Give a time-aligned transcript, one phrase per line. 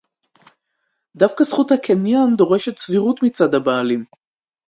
[1.15, 4.05] דווקא זכות הקניין דורשת סבירות מצד הבעלים